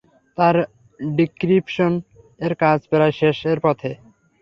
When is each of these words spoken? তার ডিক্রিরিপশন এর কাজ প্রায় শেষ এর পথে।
তার 0.37 0.55
ডিক্রিরিপশন 0.99 1.91
এর 2.39 2.53
কাজ 2.63 2.79
প্রায় 2.91 3.13
শেষ 3.19 3.37
এর 3.51 3.59
পথে। 3.65 3.91